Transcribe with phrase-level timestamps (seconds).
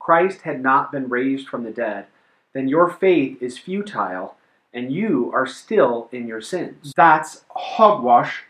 [0.00, 2.06] Christ had not been raised from the dead,
[2.52, 4.34] then your faith is futile
[4.72, 6.92] and you are still in your sins.
[6.96, 8.44] That's hogwash.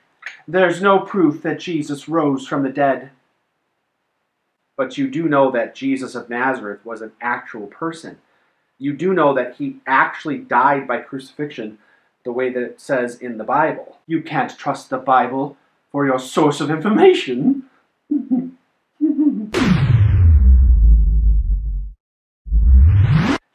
[0.46, 3.10] There's no proof that Jesus rose from the dead.
[4.76, 8.18] But you do know that Jesus of Nazareth was an actual person.
[8.78, 11.78] You do know that he actually died by crucifixion
[12.24, 13.98] the way that it says in the Bible.
[14.06, 15.56] You can't trust the Bible
[15.92, 17.64] for your source of information.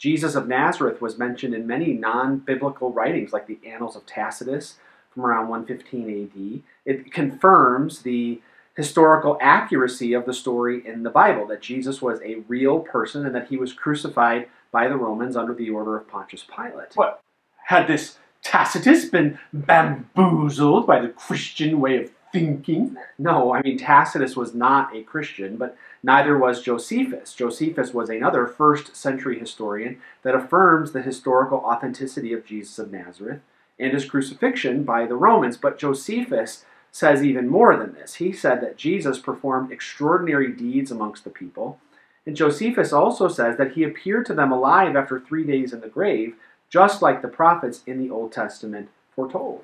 [0.06, 4.76] Jesus of Nazareth was mentioned in many non biblical writings, like the Annals of Tacitus
[5.10, 6.62] from around 115 AD.
[6.86, 8.40] It confirms the
[8.76, 13.34] historical accuracy of the story in the Bible that Jesus was a real person and
[13.34, 16.94] that he was crucified by the Romans under the order of Pontius Pilate.
[16.94, 17.20] What?
[17.66, 22.98] Had this Tacitus been bamboozled by the Christian way of thinking?
[23.18, 27.34] No, I mean, Tacitus was not a Christian, but neither was Josephus.
[27.34, 33.40] Josephus was another first century historian that affirms the historical authenticity of Jesus of Nazareth
[33.80, 35.56] and his crucifixion by the Romans.
[35.56, 38.16] But Josephus says even more than this.
[38.16, 41.80] He said that Jesus performed extraordinary deeds amongst the people.
[42.26, 45.88] And Josephus also says that he appeared to them alive after three days in the
[45.88, 46.36] grave,
[46.70, 49.64] just like the prophets in the Old Testament foretold.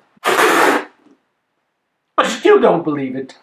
[2.52, 3.38] You don't believe it.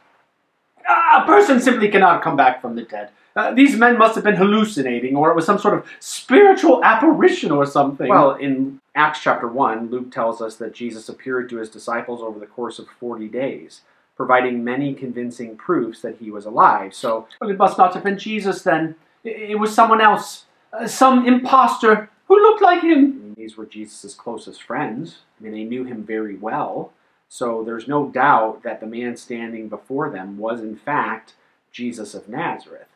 [0.88, 3.10] A person simply cannot come back from the dead.
[3.36, 7.52] Uh, these men must have been hallucinating, or it was some sort of spiritual apparition
[7.52, 8.08] or something.
[8.08, 12.40] Well, in Acts chapter 1, Luke tells us that Jesus appeared to his disciples over
[12.40, 13.82] the course of 40 days,
[14.16, 16.94] providing many convincing proofs that he was alive.
[16.94, 18.96] So, well, it must not have been Jesus then.
[19.24, 22.90] It was someone else, uh, some impostor who looked like him.
[22.92, 25.20] I mean, these were Jesus' closest friends.
[25.40, 26.94] I mean, they knew him very well.
[27.30, 31.36] So there's no doubt that the man standing before them was, in fact,
[31.72, 32.88] Jesus of Nazareth.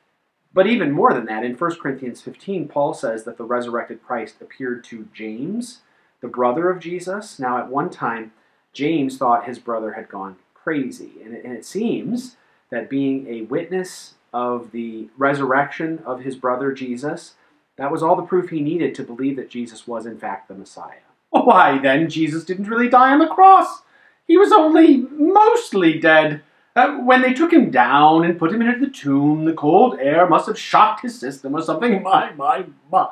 [0.54, 4.36] But even more than that, in 1 Corinthians 15, Paul says that the resurrected Christ
[4.42, 5.80] appeared to James,
[6.20, 7.40] the brother of Jesus.
[7.40, 8.34] Now, at one time,
[8.74, 11.14] James thought his brother had gone crazy.
[11.24, 12.36] And it, and it seems
[12.72, 17.36] that being a witness of the resurrection of his brother Jesus,
[17.78, 20.56] that was all the proof he needed to believe that Jesus was, in fact, the
[20.56, 21.06] Messiah.
[21.30, 23.84] Why, then, Jesus didn't really die on the cross.
[24.28, 26.42] He was only mostly dead.
[26.76, 30.28] Uh, when they took him down and put him into the tomb, the cold air
[30.28, 32.02] must have shocked his system or something.
[32.04, 33.10] My, my, my.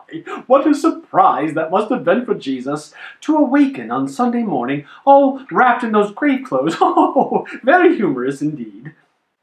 [0.48, 2.92] What a surprise that must have been for Jesus
[3.22, 6.76] to awaken on Sunday morning, all wrapped in those grave clothes.
[6.82, 8.94] Oh, very humorous indeed.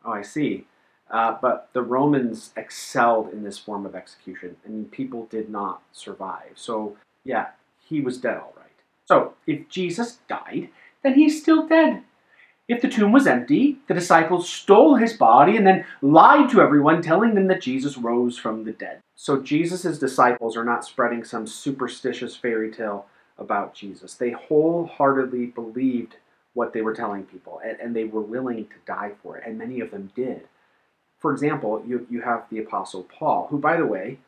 [0.05, 0.67] Oh, I see.
[1.11, 6.53] Uh, but the Romans excelled in this form of execution, and people did not survive.
[6.55, 7.49] So, yeah,
[7.79, 8.67] he was dead all right.
[9.07, 10.69] So, if Jesus died,
[11.03, 12.03] then he's still dead.
[12.69, 17.01] If the tomb was empty, the disciples stole his body and then lied to everyone,
[17.01, 19.01] telling them that Jesus rose from the dead.
[19.15, 23.07] So Jesus' disciples are not spreading some superstitious fairy tale
[23.39, 24.15] about Jesus.
[24.15, 26.17] They wholeheartedly believed
[26.53, 29.57] what they were telling people, and, and they were willing to die for it, and
[29.57, 30.49] many of them did.
[31.19, 34.19] For example, you, you have the Apostle Paul, who, by the way,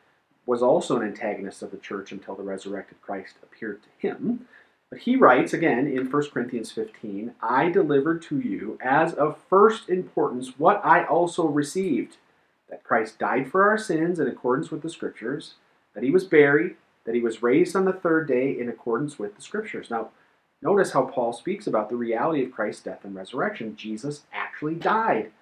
[0.46, 4.46] was also an antagonist of the church until the resurrected Christ appeared to him.
[4.90, 9.88] But he writes again in 1 Corinthians 15 I delivered to you as of first
[9.88, 12.16] importance what I also received
[12.68, 15.54] that Christ died for our sins in accordance with the Scriptures,
[15.94, 19.36] that he was buried, that he was raised on the third day in accordance with
[19.36, 19.90] the Scriptures.
[19.90, 20.10] Now,
[20.62, 23.76] notice how Paul speaks about the reality of Christ's death and resurrection.
[23.76, 25.32] Jesus actually died,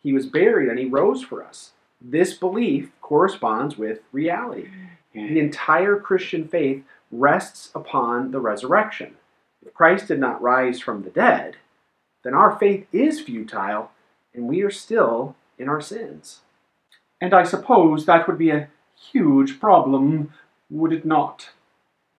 [0.00, 1.72] he was buried, and he rose for us.
[2.00, 4.68] This belief corresponds with reality.
[5.14, 9.14] The entire Christian faith rests upon the resurrection.
[9.64, 11.56] If Christ did not rise from the dead,
[12.24, 13.90] then our faith is futile
[14.34, 16.40] and we are still in our sins.
[17.20, 18.68] And I suppose that would be a
[19.12, 20.32] huge problem,
[20.70, 21.50] would it not?